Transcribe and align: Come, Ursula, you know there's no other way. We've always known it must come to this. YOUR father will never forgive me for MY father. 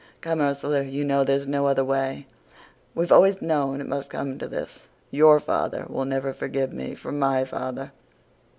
Come, 0.21 0.41
Ursula, 0.41 0.81
you 0.81 1.05
know 1.05 1.23
there's 1.23 1.45
no 1.45 1.67
other 1.67 1.85
way. 1.85 2.25
We've 2.95 3.11
always 3.11 3.39
known 3.39 3.79
it 3.79 3.87
must 3.87 4.09
come 4.09 4.39
to 4.39 4.47
this. 4.47 4.87
YOUR 5.11 5.39
father 5.39 5.85
will 5.89 6.05
never 6.05 6.33
forgive 6.33 6.73
me 6.73 6.95
for 6.95 7.11
MY 7.11 7.45
father. 7.45 7.91